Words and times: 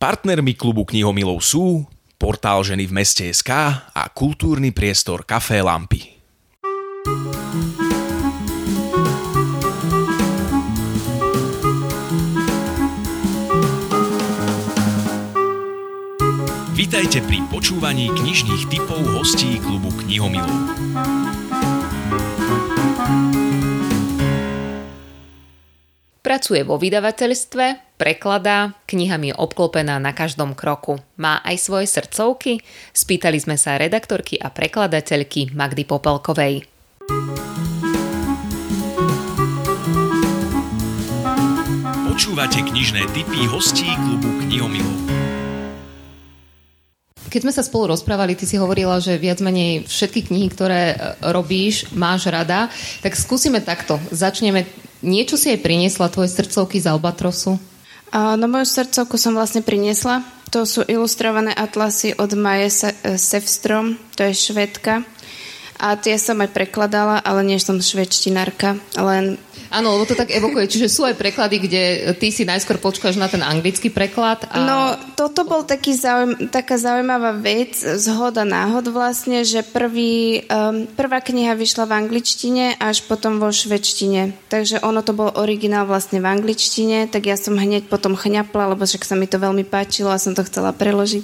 Partnermi 0.00 0.56
klubu 0.56 0.88
knihomilov 0.88 1.44
sú 1.44 1.84
portál 2.16 2.64
Ženy 2.64 2.88
v 2.88 2.92
meste 3.04 3.28
SK 3.28 3.52
a 3.92 4.02
kultúrny 4.08 4.72
priestor 4.72 5.28
Café 5.28 5.60
Lampy. 5.60 6.00
Vítajte 16.72 17.20
pri 17.28 17.44
počúvaní 17.52 18.08
knižných 18.16 18.72
typov 18.72 19.04
hostí 19.04 19.60
klubu 19.60 19.92
knihomilov. 20.00 20.80
Pracuje 26.24 26.64
vo 26.64 26.80
vydavateľstve, 26.80 27.89
prekladá, 28.00 28.72
knihami 28.88 29.28
je 29.28 29.36
obklopená 29.36 30.00
na 30.00 30.16
každom 30.16 30.56
kroku. 30.56 31.04
Má 31.20 31.44
aj 31.44 31.60
svoje 31.60 31.84
srdcovky? 31.84 32.64
Spýtali 32.96 33.36
sme 33.36 33.60
sa 33.60 33.76
redaktorky 33.76 34.40
a 34.40 34.48
prekladateľky 34.48 35.52
Magdy 35.52 35.84
Popelkovej. 35.84 36.64
Počúvate 42.08 42.64
knižné 42.64 43.04
typy 43.12 43.44
hostí 43.52 43.92
klubu 44.08 44.32
knihomilov. 44.48 44.96
Keď 47.30 47.40
sme 47.46 47.54
sa 47.54 47.62
spolu 47.62 47.94
rozprávali, 47.94 48.34
ty 48.34 48.42
si 48.42 48.58
hovorila, 48.58 48.98
že 48.98 49.14
viac 49.14 49.38
menej 49.38 49.86
všetky 49.86 50.26
knihy, 50.32 50.50
ktoré 50.50 50.82
e, 50.90 50.94
robíš, 51.30 51.86
máš 51.94 52.26
rada. 52.26 52.66
Tak 53.06 53.14
skúsime 53.14 53.62
takto. 53.62 54.02
Začneme 54.10 54.66
Niečo 55.00 55.40
si 55.40 55.48
aj 55.48 55.64
priniesla 55.64 56.12
tvoje 56.12 56.28
srdcovky 56.28 56.76
z 56.76 56.92
Albatrosu? 56.92 57.56
A, 58.10 58.34
no 58.34 58.50
moju 58.50 58.66
srdcovku 58.66 59.14
som 59.18 59.38
vlastne 59.38 59.62
priniesla. 59.62 60.26
To 60.50 60.66
sú 60.66 60.82
ilustrované 60.82 61.54
atlasy 61.54 62.10
od 62.18 62.34
Maje 62.34 62.90
Sefstrom, 63.14 63.94
to 64.18 64.26
je 64.26 64.34
švedka. 64.34 65.06
A 65.80 65.94
tie 65.96 66.18
som 66.18 66.42
aj 66.42 66.50
prekladala, 66.52 67.22
ale 67.22 67.46
nie 67.46 67.56
som 67.62 67.78
švedštinárka, 67.78 68.76
len 68.98 69.38
Áno, 69.70 69.94
lebo 69.94 70.02
to 70.02 70.18
tak 70.18 70.34
evokuje. 70.34 70.66
Čiže 70.66 70.90
sú 70.90 71.06
aj 71.06 71.14
preklady, 71.14 71.56
kde 71.62 71.82
ty 72.18 72.34
si 72.34 72.42
najskôr 72.42 72.82
počkáš 72.82 73.14
na 73.14 73.30
ten 73.30 73.38
anglický 73.38 73.86
preklad. 73.86 74.42
A... 74.50 74.58
No, 74.66 74.78
toto 75.14 75.46
bol 75.46 75.62
taký 75.62 75.94
zaujím, 75.94 76.50
taká 76.50 76.74
zaujímavá 76.74 77.38
vec, 77.38 77.78
zhoda 77.78 78.42
náhod 78.42 78.90
vlastne, 78.90 79.46
že 79.46 79.62
prvý, 79.62 80.42
um, 80.50 80.90
prvá 80.90 81.22
kniha 81.22 81.54
vyšla 81.54 81.86
v 81.86 81.96
angličtine 82.02 82.64
až 82.82 83.06
potom 83.06 83.38
vo 83.38 83.54
švedštine. 83.54 84.50
Takže 84.50 84.82
ono 84.82 85.06
to 85.06 85.14
bol 85.14 85.30
originál 85.38 85.86
vlastne 85.86 86.18
v 86.18 86.26
angličtine, 86.26 87.06
tak 87.06 87.30
ja 87.30 87.38
som 87.38 87.54
hneď 87.54 87.86
potom 87.86 88.18
chňapla, 88.18 88.74
lebo 88.74 88.82
však 88.82 89.06
sa 89.06 89.14
mi 89.14 89.30
to 89.30 89.38
veľmi 89.38 89.62
páčilo 89.62 90.10
a 90.10 90.18
som 90.18 90.34
to 90.34 90.42
chcela 90.50 90.74
preložiť. 90.74 91.22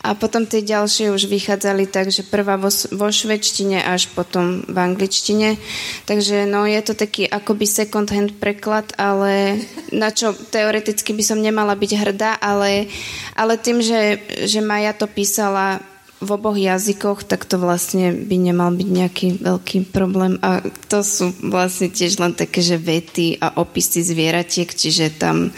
A 0.00 0.16
potom 0.16 0.48
tie 0.48 0.64
ďalšie 0.64 1.12
už 1.12 1.28
vychádzali 1.28 1.92
tak, 1.92 2.08
že 2.08 2.24
prvá 2.24 2.56
vo, 2.56 2.72
vo 2.72 3.08
švedštine 3.12 3.84
až 3.84 4.08
potom 4.16 4.64
v 4.64 4.76
angličtine. 4.80 5.60
Takže 6.08 6.48
no, 6.48 6.64
je 6.64 6.80
to 6.80 6.96
taký 6.96 7.28
akoby 7.28 7.68
second 7.82 8.06
hand 8.14 8.38
preklad, 8.38 8.94
ale 8.94 9.58
na 9.90 10.14
čo 10.14 10.30
teoreticky 10.30 11.10
by 11.10 11.24
som 11.26 11.42
nemala 11.42 11.74
byť 11.74 11.92
hrdá, 11.98 12.38
ale, 12.38 12.86
ale 13.34 13.58
tým, 13.58 13.82
že, 13.82 14.22
že 14.46 14.62
Maja 14.62 14.94
to 14.94 15.10
písala 15.10 15.82
v 16.22 16.30
oboch 16.38 16.54
jazykoch, 16.54 17.26
tak 17.26 17.42
to 17.50 17.58
vlastne 17.58 18.14
by 18.14 18.38
nemal 18.38 18.70
byť 18.70 18.88
nejaký 18.88 19.26
veľký 19.42 19.90
problém. 19.90 20.38
A 20.38 20.62
to 20.86 21.02
sú 21.02 21.34
vlastne 21.42 21.90
tiež 21.90 22.22
len 22.22 22.30
také, 22.30 22.62
že 22.62 22.78
vety 22.78 23.42
a 23.42 23.58
opisy 23.58 24.06
zvieratiek, 24.06 24.70
čiže 24.70 25.18
tam 25.18 25.50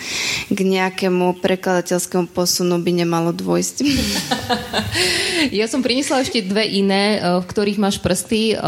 k 0.48 0.58
nejakému 0.64 1.44
prekladateľskému 1.44 2.32
posunu 2.32 2.80
by 2.80 3.04
nemalo 3.04 3.36
dôjsť. 3.36 3.76
Ja 5.52 5.68
som 5.68 5.84
priniesla 5.84 6.24
ešte 6.24 6.40
dve 6.40 6.64
iné, 6.64 7.20
eh, 7.20 7.36
v 7.36 7.44
ktorých 7.44 7.76
máš 7.76 8.00
prsty. 8.00 8.56
Eh, 8.56 8.58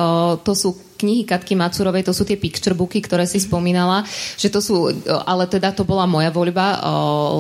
to 0.45 0.53
sú 0.53 0.77
knihy 0.97 1.28
Katky 1.28 1.55
Macurovej, 1.55 2.09
to 2.09 2.16
sú 2.16 2.25
tie 2.25 2.41
picture 2.41 2.72
booky, 2.72 3.04
ktoré 3.04 3.28
si 3.28 3.38
spomínala, 3.38 4.03
že 4.41 4.48
to 4.48 4.65
sú, 4.65 4.91
ale 5.06 5.44
teda 5.47 5.76
to 5.76 5.84
bola 5.84 6.09
moja 6.09 6.32
voľba, 6.32 6.81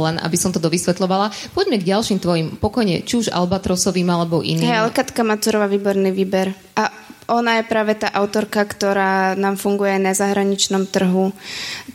len 0.06 0.16
aby 0.20 0.36
som 0.36 0.52
to 0.52 0.60
dovysvetľovala. 0.60 1.32
Poďme 1.56 1.80
k 1.80 1.88
ďalším 1.88 2.18
tvojim, 2.20 2.46
pokojne, 2.60 3.02
či 3.02 3.24
už 3.24 3.32
Albatrosovým 3.32 4.06
alebo 4.12 4.44
iným. 4.44 4.68
Hej, 4.68 4.80
ale 4.84 4.90
Katka 4.92 5.24
Macurová, 5.24 5.66
výborný 5.66 6.12
výber. 6.12 6.52
A 6.76 6.92
ona 7.26 7.58
je 7.58 7.66
práve 7.66 7.98
tá 7.98 8.06
autorka, 8.14 8.62
ktorá 8.62 9.34
nám 9.34 9.58
funguje 9.58 9.98
na 9.98 10.14
zahraničnom 10.14 10.86
trhu, 10.86 11.34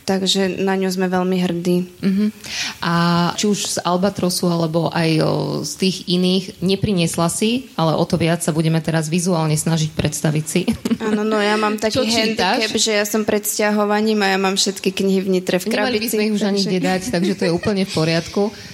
takže 0.04 0.60
na 0.60 0.74
ňu 0.78 0.88
sme 0.90 1.06
veľmi 1.06 1.36
hrdí. 1.42 1.76
Uh-huh. 2.02 2.28
A 2.82 2.94
či 3.38 3.46
už 3.46 3.58
z 3.58 3.76
Albatrosu, 3.82 4.50
alebo 4.50 4.90
aj 4.90 5.10
o, 5.22 5.32
z 5.62 5.72
tých 5.78 5.96
iných, 6.10 6.62
nepriniesla 6.62 7.30
si, 7.30 7.70
ale 7.78 7.94
o 7.94 8.04
to 8.06 8.18
viac 8.18 8.42
sa 8.42 8.50
budeme 8.50 8.78
teraz 8.82 9.06
vizuálne 9.06 9.54
snažiť 9.54 9.90
predstaviť 9.94 10.44
si. 10.44 10.62
Áno, 11.00 11.22
no 11.22 11.38
ja 11.38 11.54
mám 11.54 11.78
taký 11.82 12.02
handicap, 12.06 12.72
že 12.74 12.98
ja 12.98 13.06
som 13.06 13.22
pred 13.22 13.46
stiahovaním 13.46 14.22
a 14.26 14.34
ja 14.34 14.38
mám 14.38 14.58
všetky 14.58 14.90
knihy 14.90 15.22
vnitre 15.22 15.62
v 15.62 15.70
krabici. 15.70 15.78
Nemali 15.78 15.98
by 15.98 16.08
sme 16.10 16.22
ich 16.26 16.34
už 16.34 16.42
takže... 16.42 16.50
ani 16.50 16.62
dedať, 16.78 17.02
takže 17.10 17.32
to 17.38 17.42
je 17.48 17.52
úplne 17.52 17.82
v 17.86 17.92
poriadku. 17.92 18.42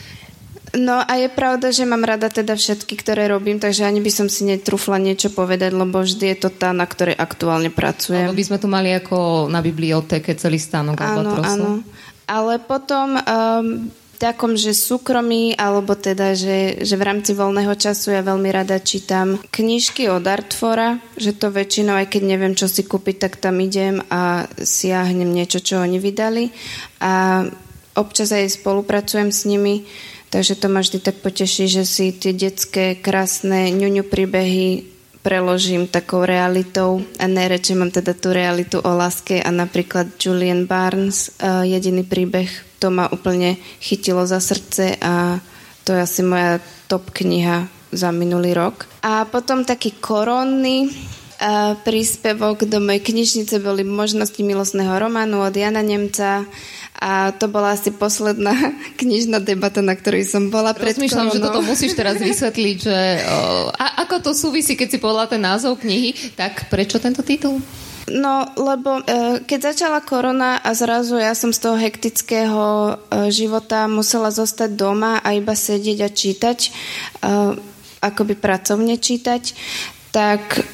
No 0.76 1.00
a 1.00 1.12
je 1.16 1.32
pravda, 1.32 1.72
že 1.72 1.88
mám 1.88 2.04
rada 2.04 2.28
teda 2.28 2.52
všetky, 2.52 3.00
ktoré 3.00 3.24
robím, 3.32 3.56
takže 3.56 3.88
ani 3.88 4.04
by 4.04 4.10
som 4.12 4.28
si 4.28 4.44
netrúfla 4.44 5.00
niečo 5.00 5.32
povedať, 5.32 5.72
lebo 5.72 6.04
vždy 6.04 6.36
je 6.36 6.38
to 6.44 6.50
tá, 6.52 6.76
na 6.76 6.84
ktorej 6.84 7.16
aktuálne 7.16 7.72
pracujem. 7.72 8.28
Lebo 8.28 8.36
by 8.36 8.48
sme 8.52 8.58
tu 8.60 8.68
mali 8.68 8.92
ako 8.92 9.48
na 9.48 9.64
bibliotéke 9.64 10.36
celý 10.36 10.60
stánok 10.60 11.00
Áno, 11.00 11.40
áno. 11.40 11.70
Ale 12.28 12.60
potom 12.60 13.16
um, 13.16 13.88
takom, 14.20 14.58
že 14.58 14.74
súkromí, 14.74 15.54
alebo 15.54 15.94
teda, 15.94 16.34
že, 16.34 16.82
že 16.82 16.94
v 16.98 17.06
rámci 17.06 17.32
voľného 17.32 17.72
času 17.78 18.12
ja 18.12 18.20
veľmi 18.20 18.50
rada 18.50 18.82
čítam 18.82 19.38
knižky 19.48 20.10
od 20.10 20.26
Artfora, 20.26 20.98
že 21.14 21.32
to 21.32 21.54
väčšinou, 21.54 21.96
aj 21.96 22.12
keď 22.12 22.22
neviem, 22.26 22.52
čo 22.58 22.66
si 22.66 22.84
kúpiť, 22.84 23.16
tak 23.16 23.40
tam 23.40 23.56
idem 23.62 24.02
a 24.10 24.44
siahnem 24.58 25.30
niečo, 25.30 25.62
čo 25.62 25.80
oni 25.80 26.02
vydali. 26.02 26.50
A 27.00 27.46
občas 27.94 28.34
aj 28.34 28.58
spolupracujem 28.58 29.30
s 29.30 29.46
nimi 29.46 29.86
Takže 30.28 30.60
to 30.60 30.68
ma 30.68 30.84
vždy 30.84 31.00
tak 31.00 31.24
poteší, 31.24 31.72
že 31.72 31.88
si 31.88 32.12
tie 32.12 32.36
detské 32.36 32.94
krásne 33.00 33.72
ňuňu 33.72 34.04
príbehy 34.04 34.98
preložím 35.28 35.90
takou 35.90 36.24
realitou. 36.24 37.04
A 37.20 37.28
najradšej 37.28 37.76
mám 37.76 37.92
teda 37.92 38.16
tú 38.16 38.32
realitu 38.32 38.80
o 38.80 38.90
láske 38.96 39.42
a 39.42 39.50
napríklad 39.52 40.16
Julian 40.16 40.64
Barnes, 40.64 41.32
uh, 41.36 41.64
jediný 41.68 42.06
príbeh, 42.06 42.48
to 42.78 42.88
ma 42.88 43.10
úplne 43.10 43.60
chytilo 43.82 44.24
za 44.24 44.40
srdce 44.40 44.96
a 45.02 45.42
to 45.82 45.92
je 45.92 46.00
asi 46.00 46.22
moja 46.24 46.64
top 46.86 47.10
kniha 47.10 47.68
za 47.92 48.12
minulý 48.12 48.52
rok. 48.52 48.88
A 49.04 49.24
potom 49.24 49.64
taký 49.64 49.96
koronný 49.96 50.88
uh, 50.88 51.76
príspevok 51.82 52.68
do 52.68 52.78
mojej 52.80 53.02
knižnice 53.04 53.60
boli 53.60 53.82
možnosti 53.84 54.38
milostného 54.40 54.92
románu 54.96 55.44
od 55.44 55.52
Jana 55.56 55.84
Nemca, 55.84 56.44
a 56.98 57.30
to 57.30 57.46
bola 57.46 57.78
asi 57.78 57.94
posledná 57.94 58.54
knižná 59.00 59.38
debata, 59.38 59.78
na 59.78 59.94
ktorej 59.94 60.26
som 60.26 60.50
bola 60.50 60.74
pred 60.74 60.98
Rozmýšľam, 60.98 61.30
že 61.30 61.38
toto 61.38 61.62
musíš 61.62 61.94
teraz 61.94 62.18
vysvetliť, 62.28 62.76
že 62.76 62.98
o, 63.22 63.70
a 63.70 64.02
ako 64.02 64.30
to 64.30 64.30
súvisí, 64.34 64.74
keď 64.74 64.88
si 64.90 64.98
povedala 64.98 65.30
ten 65.30 65.42
názov 65.42 65.78
knihy, 65.78 66.34
tak 66.34 66.66
prečo 66.66 66.98
tento 66.98 67.22
titul? 67.22 67.62
No, 68.08 68.48
lebo 68.56 69.04
e, 69.04 69.44
keď 69.44 69.72
začala 69.72 70.00
korona 70.00 70.56
a 70.64 70.72
zrazu 70.72 71.20
ja 71.20 71.36
som 71.36 71.52
z 71.52 71.60
toho 71.60 71.76
hektického 71.76 72.64
e, 72.64 72.92
života 73.28 73.84
musela 73.84 74.32
zostať 74.32 74.72
doma 74.72 75.20
a 75.20 75.36
iba 75.36 75.52
sedieť 75.52 75.98
a 76.00 76.08
čítať, 76.08 76.58
e, 76.64 76.70
akoby 78.00 78.34
pracovne 78.38 78.96
čítať, 78.96 79.52
tak 80.08 80.64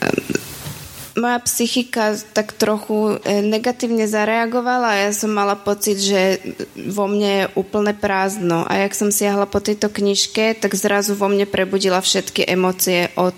moja 1.15 1.39
psychika 1.47 2.19
tak 2.35 2.53
trochu 2.55 3.19
e, 3.23 3.43
negatívne 3.43 4.07
zareagovala 4.11 4.99
a 4.99 5.01
ja 5.09 5.11
som 5.15 5.31
mala 5.31 5.55
pocit, 5.55 6.03
že 6.03 6.43
vo 6.75 7.07
mne 7.07 7.31
je 7.31 7.45
úplne 7.55 7.95
prázdno. 7.95 8.67
A 8.67 8.83
jak 8.83 8.99
som 8.99 9.15
siahla 9.15 9.47
po 9.47 9.63
tejto 9.63 9.91
knižke, 9.91 10.59
tak 10.59 10.75
zrazu 10.75 11.15
vo 11.15 11.31
mne 11.31 11.47
prebudila 11.47 12.03
všetky 12.03 12.47
emócie 12.51 13.15
od 13.15 13.35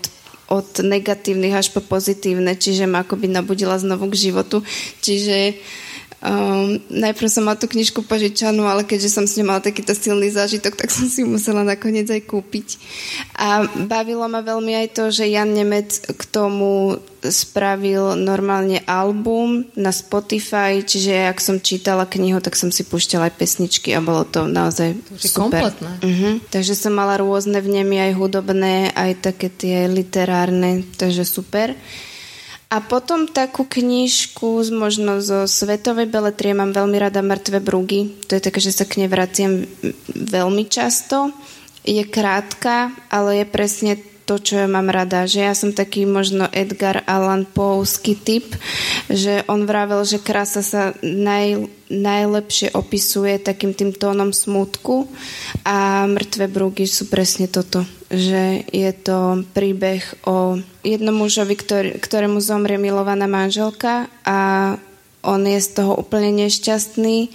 od 0.47 0.79
negatívnych 0.79 1.59
až 1.59 1.75
po 1.75 1.83
pozitívne, 1.83 2.55
čiže 2.55 2.87
ma 2.87 3.03
akoby 3.03 3.27
nabudila 3.27 3.75
znovu 3.83 4.07
k 4.15 4.31
životu. 4.31 4.63
Čiže 5.03 5.59
Um, 6.17 6.81
najprv 6.89 7.29
som 7.29 7.45
mala 7.45 7.61
tú 7.61 7.69
knižku 7.69 8.01
požičanú, 8.09 8.65
ale 8.65 8.89
keďže 8.89 9.13
som 9.13 9.29
s 9.29 9.37
ňou 9.37 9.53
mala 9.53 9.61
takýto 9.61 9.93
silný 9.93 10.33
zážitok, 10.33 10.73
tak 10.73 10.89
som 10.89 11.13
si 11.13 11.21
ju 11.21 11.29
musela 11.29 11.61
nakoniec 11.61 12.09
aj 12.09 12.25
kúpiť. 12.25 12.81
A 13.37 13.69
bavilo 13.85 14.25
ma 14.25 14.41
veľmi 14.41 14.73
aj 14.81 14.89
to, 14.97 15.05
že 15.13 15.29
Jan 15.29 15.53
Nemec 15.53 15.93
k 15.93 16.23
tomu 16.33 16.97
spravil 17.21 18.17
normálne 18.17 18.81
album 18.89 19.69
na 19.77 19.93
Spotify, 19.93 20.81
čiže 20.81 21.29
ak 21.29 21.37
som 21.37 21.61
čítala 21.61 22.09
knihu, 22.09 22.41
tak 22.41 22.57
som 22.57 22.73
si 22.73 22.81
púšťala 22.89 23.29
aj 23.29 23.37
pesničky 23.37 23.93
a 23.93 24.01
bolo 24.01 24.25
to 24.25 24.49
naozaj 24.49 24.97
to 25.21 25.21
super. 25.21 25.69
Kompletné. 25.69 25.91
Uh-huh. 26.01 26.35
Takže 26.49 26.73
som 26.73 26.97
mala 26.97 27.21
rôzne 27.21 27.61
vnemy, 27.61 28.09
aj 28.09 28.13
hudobné, 28.17 28.89
aj 28.97 29.21
také 29.21 29.53
tie 29.53 29.85
literárne, 29.85 30.81
takže 30.97 31.29
super. 31.29 31.77
A 32.67 32.83
potom 32.83 33.31
takú 33.31 33.63
knižku 33.63 34.67
možno 34.75 35.23
zo 35.23 35.47
svetovej 35.47 36.11
beletrie 36.11 36.51
mám 36.51 36.75
veľmi 36.75 36.99
rada 36.99 37.23
Mŕtve 37.23 37.63
brugy. 37.63 38.11
To 38.27 38.35
je 38.35 38.43
také, 38.43 38.59
že 38.59 38.75
sa 38.75 38.83
k 38.83 39.07
nej 39.07 39.11
vraciam 39.11 39.71
veľmi 40.11 40.67
často. 40.67 41.31
je 41.87 42.03
krátka, 42.03 42.91
ale 43.07 43.43
je 43.43 43.47
presne 43.47 43.93
to, 44.27 44.43
čo 44.43 44.59
ja 44.59 44.67
mám 44.67 44.91
rada. 44.91 45.31
Že 45.31 45.41
ja 45.47 45.55
som 45.55 45.71
taký 45.71 46.03
možno 46.11 46.51
Edgar 46.51 47.07
Allan 47.07 47.47
Poe'ský 47.47 48.19
typ, 48.19 48.51
že 49.07 49.47
on 49.47 49.63
vravel, 49.71 50.03
že 50.03 50.19
krása 50.19 50.67
sa 50.67 50.91
naj, 51.07 51.71
najlepšie 51.87 52.75
opisuje 52.75 53.39
takým 53.39 53.79
tým 53.79 53.95
tónom 53.95 54.35
smutku 54.35 55.07
a 55.63 56.11
mŕtve 56.11 56.51
brúgy 56.51 56.91
sú 56.91 57.07
presne 57.07 57.47
toto. 57.47 57.87
Že 58.07 58.71
je 58.71 58.91
to 59.03 59.43
príbeh 59.51 60.03
o 60.27 60.63
jednom 60.87 61.17
mužovi, 61.17 61.59
ktorý, 61.59 61.91
ktorému 61.99 62.39
zomrie 62.39 62.79
milovaná 62.79 63.27
manželka 63.27 64.07
a 64.23 64.39
on 65.27 65.43
je 65.43 65.59
z 65.59 65.69
toho 65.83 65.99
úplne 65.99 66.31
nešťastný 66.47 67.35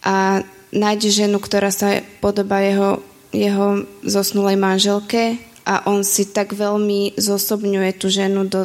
a 0.00 0.40
nájde 0.72 1.08
ženu, 1.12 1.36
ktorá 1.36 1.68
sa 1.68 2.00
podobá 2.24 2.64
jeho, 2.64 3.04
jeho 3.36 3.84
zosnulej 4.00 4.56
manželke 4.56 5.36
a 5.68 5.84
on 5.84 6.00
si 6.00 6.24
tak 6.24 6.56
veľmi 6.56 7.20
zosobňuje 7.20 7.90
tú 8.00 8.08
ženu 8.08 8.48
do, 8.48 8.64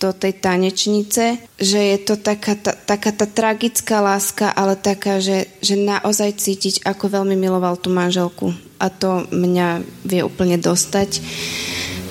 do 0.00 0.10
tej 0.16 0.38
tanečnice, 0.40 1.38
že 1.60 1.80
je 1.80 1.98
to 2.00 2.14
taká 2.16 2.56
tá, 2.56 2.72
taká 2.72 3.10
tá 3.12 3.26
tragická 3.28 4.00
láska, 4.00 4.50
ale 4.52 4.78
taká, 4.78 5.20
že, 5.20 5.50
že 5.60 5.76
naozaj 5.76 6.40
cítiť, 6.40 6.86
ako 6.88 7.20
veľmi 7.20 7.36
miloval 7.36 7.76
tú 7.76 7.92
manželku. 7.92 8.56
A 8.80 8.88
to 8.88 9.28
mňa 9.32 9.84
vie 10.04 10.20
úplne 10.24 10.56
dostať. 10.56 11.20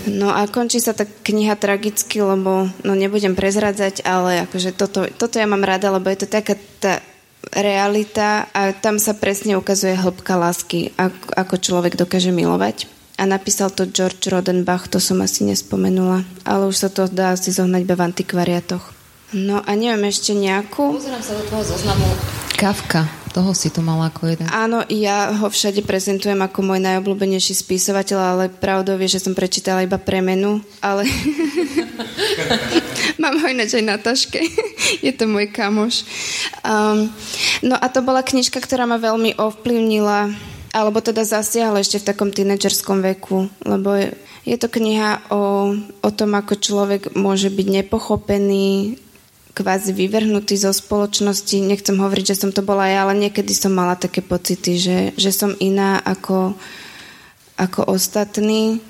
No 0.03 0.35
a 0.35 0.43
končí 0.51 0.83
sa 0.83 0.91
tá 0.91 1.07
kniha 1.07 1.55
tragicky, 1.55 2.19
lebo 2.19 2.67
no 2.83 2.91
nebudem 2.91 3.39
prezradzať, 3.39 4.03
ale 4.03 4.43
akože 4.43 4.75
toto, 4.75 5.07
toto 5.07 5.39
ja 5.39 5.47
mám 5.47 5.63
rada, 5.63 5.87
lebo 5.95 6.11
je 6.11 6.23
to 6.23 6.27
taká 6.27 6.59
tá 6.83 6.99
realita 7.51 8.47
a 8.51 8.71
tam 8.75 8.99
sa 8.99 9.15
presne 9.15 9.55
ukazuje 9.55 9.95
hĺbka 9.95 10.35
lásky, 10.35 10.91
ako, 10.95 11.27
ako 11.35 11.55
človek 11.59 11.93
dokáže 11.95 12.31
milovať. 12.31 12.87
A 13.17 13.23
napísal 13.29 13.69
to 13.69 13.85
George 13.85 14.25
Rodenbach, 14.25 14.89
to 14.89 14.97
som 14.97 15.21
asi 15.21 15.45
nespomenula, 15.45 16.25
ale 16.43 16.63
už 16.65 16.75
sa 16.75 16.89
to 16.89 17.05
dá 17.05 17.37
si 17.37 17.53
zohnať 17.53 17.85
v 17.85 18.01
antikvariatoch. 18.01 18.85
No 19.33 19.61
a 19.65 19.71
neviem 19.73 20.09
ešte 20.09 20.37
nejakú. 20.37 20.97
Pozerám 20.97 21.21
sa 21.21 21.33
do 21.33 21.43
tvojho 21.49 21.65
zoznamu. 21.65 22.05
Kafka, 22.53 23.09
toho 23.33 23.49
si 23.57 23.73
tu 23.73 23.81
mala 23.81 24.13
ako 24.13 24.29
jeden. 24.29 24.45
Áno, 24.53 24.85
ja 24.93 25.33
ho 25.33 25.49
všade 25.49 25.81
prezentujem 25.81 26.37
ako 26.37 26.61
môj 26.61 26.79
najobľúbenejší 26.85 27.57
spisovateľ, 27.57 28.19
ale 28.21 28.43
pravdou 28.53 28.93
je, 29.01 29.17
že 29.17 29.25
som 29.25 29.33
prečítala 29.33 29.81
iba 29.81 29.97
premenu, 29.97 30.61
ale 30.77 31.09
mám 33.21 33.41
ho 33.41 33.45
ináč 33.49 33.73
aj 33.81 33.85
na 33.85 33.97
taške. 33.97 34.37
je 35.01 35.11
to 35.17 35.25
môj 35.25 35.49
kamoš. 35.49 36.05
Um, 36.61 37.09
no 37.65 37.73
a 37.73 37.89
to 37.89 38.05
bola 38.05 38.21
knižka, 38.21 38.61
ktorá 38.61 38.85
ma 38.85 39.01
veľmi 39.01 39.33
ovplyvnila 39.41 40.52
alebo 40.73 41.05
teda 41.05 41.21
zasiahla 41.21 41.85
ešte 41.85 42.01
v 42.01 42.07
takom 42.09 42.29
tínedžerskom 42.33 43.05
veku, 43.13 43.45
lebo 43.61 43.93
je, 43.93 44.17
je 44.41 44.57
to 44.57 44.67
kniha 44.73 45.21
o, 45.29 45.77
o 45.77 46.09
tom, 46.09 46.33
ako 46.33 46.57
človek 46.57 47.13
môže 47.13 47.53
byť 47.53 47.67
nepochopený, 47.85 48.97
kvázi 49.53 49.93
vyvrhnutý 49.93 50.57
zo 50.57 50.73
spoločnosti. 50.73 51.61
Nechcem 51.61 51.93
hovoriť, 51.93 52.33
že 52.33 52.39
som 52.41 52.49
to 52.49 52.65
bola 52.65 52.89
ja, 52.89 53.05
ale 53.05 53.13
niekedy 53.21 53.53
som 53.53 53.69
mala 53.69 53.93
také 53.93 54.25
pocity, 54.25 54.81
že, 54.81 54.97
že 55.13 55.29
som 55.29 55.53
iná 55.61 56.01
ako, 56.01 56.57
ako 57.61 57.93
ostatní 57.93 58.81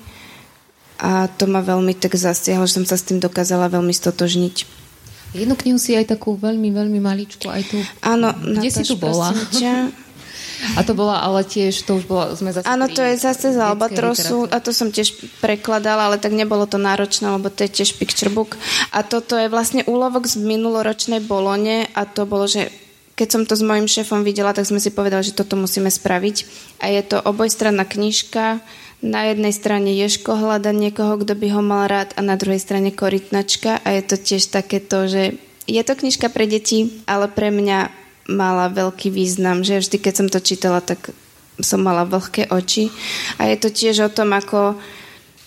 a 0.96 1.28
to 1.28 1.44
ma 1.44 1.60
veľmi 1.60 1.92
tak 1.92 2.16
zasiahlo, 2.16 2.64
že 2.64 2.80
som 2.80 2.86
sa 2.88 2.96
s 2.96 3.04
tým 3.04 3.20
dokázala 3.20 3.68
veľmi 3.68 3.92
stotožniť. 3.92 4.84
Jednu 5.34 5.58
knihu 5.58 5.78
si 5.82 5.98
aj 5.98 6.14
takú 6.14 6.38
veľmi, 6.38 6.70
veľmi 6.70 7.02
maličku, 7.02 7.50
aj 7.50 7.62
tu. 7.66 7.76
Áno, 8.06 8.30
Kde 8.32 8.70
si 8.70 8.86
tu 8.86 8.96
bola? 8.96 9.34
A 10.74 10.80
to 10.82 10.92
bola 10.96 11.22
ale 11.22 11.46
tiež, 11.46 11.86
to 11.86 11.98
už 11.98 12.04
bola, 12.08 12.34
sme 12.34 12.50
zase 12.50 12.66
Áno, 12.66 12.90
to 12.90 13.02
je 13.02 13.14
zase 13.18 13.54
z 13.54 13.58
Albatrosu 13.58 14.48
a 14.50 14.58
to 14.58 14.74
som 14.74 14.90
tiež 14.90 15.14
prekladala, 15.38 16.10
ale 16.10 16.16
tak 16.18 16.34
nebolo 16.34 16.66
to 16.66 16.80
náročné, 16.80 17.30
lebo 17.30 17.52
to 17.52 17.66
je 17.66 17.82
tiež 17.82 17.96
picture 18.00 18.32
book. 18.32 18.58
A 18.90 19.06
toto 19.06 19.38
je 19.38 19.52
vlastne 19.52 19.86
úlovok 19.86 20.26
z 20.26 20.40
minuloročnej 20.40 21.22
Bolone 21.22 21.86
a 21.94 22.06
to 22.08 22.26
bolo, 22.26 22.48
že 22.50 22.72
keď 23.14 23.28
som 23.30 23.42
to 23.46 23.54
s 23.54 23.62
mojim 23.62 23.86
šéfom 23.86 24.26
videla, 24.26 24.50
tak 24.50 24.66
sme 24.66 24.82
si 24.82 24.90
povedali, 24.90 25.22
že 25.22 25.38
toto 25.38 25.54
musíme 25.54 25.86
spraviť. 25.86 26.36
A 26.82 26.90
je 26.90 27.02
to 27.06 27.22
obojstranná 27.22 27.86
knižka. 27.86 28.58
Na 29.04 29.28
jednej 29.30 29.52
strane 29.54 29.94
Ješko 29.94 30.34
hľada 30.34 30.74
niekoho, 30.74 31.20
kto 31.22 31.38
by 31.38 31.46
ho 31.54 31.62
mal 31.62 31.86
rád 31.86 32.16
a 32.18 32.24
na 32.24 32.34
druhej 32.34 32.58
strane 32.58 32.90
korytnačka. 32.90 33.78
A 33.86 33.88
je 33.94 34.02
to 34.02 34.16
tiež 34.18 34.50
takéto, 34.50 35.06
že 35.06 35.38
je 35.70 35.82
to 35.86 35.94
knižka 35.94 36.26
pre 36.32 36.50
deti, 36.50 37.04
ale 37.06 37.30
pre 37.30 37.54
mňa 37.54 38.03
mala 38.28 38.72
veľký 38.72 39.12
význam, 39.12 39.64
že 39.64 39.80
vždy, 39.80 39.96
keď 40.00 40.14
som 40.14 40.28
to 40.32 40.40
čítala, 40.40 40.80
tak 40.80 41.12
som 41.60 41.80
mala 41.84 42.08
vlhké 42.08 42.50
oči. 42.50 42.90
A 43.38 43.46
je 43.50 43.56
to 43.60 43.68
tiež 43.70 44.08
o 44.08 44.10
tom, 44.10 44.34
ako 44.34 44.78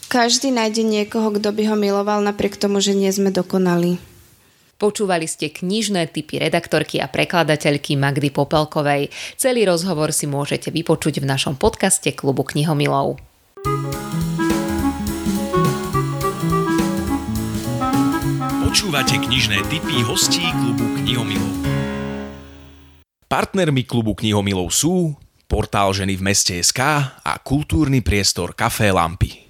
každý 0.07 0.55
nájde 0.55 0.87
niekoho, 0.87 1.35
kto 1.35 1.51
by 1.51 1.63
ho 1.67 1.75
miloval, 1.75 2.23
napriek 2.23 2.55
tomu, 2.55 2.79
že 2.79 2.95
nie 2.95 3.11
sme 3.11 3.33
dokonali. 3.33 3.99
Počúvali 4.77 5.25
ste 5.25 5.49
knižné 5.49 6.13
typy 6.13 6.37
redaktorky 6.37 7.01
a 7.01 7.09
prekladateľky 7.09 7.97
Magdy 7.97 8.29
Popelkovej. 8.29 9.09
Celý 9.33 9.65
rozhovor 9.65 10.13
si 10.13 10.29
môžete 10.29 10.69
vypočuť 10.69 11.17
v 11.17 11.25
našom 11.25 11.57
podcaste 11.57 12.13
Klubu 12.13 12.45
knihomilov. 12.45 13.17
Počúvate 18.61 19.17
knižné 19.17 19.65
typy 19.65 20.05
hostí 20.05 20.45
Klubu 20.61 20.85
knihomilov. 21.01 21.86
Partnermi 23.27 23.83
klubu 23.83 24.15
knihomilov 24.15 24.71
sú 24.71 25.11
portál 25.51 25.91
ženy 25.91 26.15
v 26.15 26.31
meste 26.31 26.55
SK 26.55 26.79
a 27.27 27.33
kultúrny 27.43 27.99
priestor 27.99 28.55
Café 28.55 28.95
Lampy. 28.95 29.46